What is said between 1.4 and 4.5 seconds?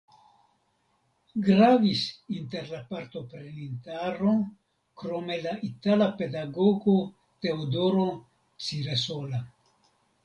Gravis inter la partoprenintaro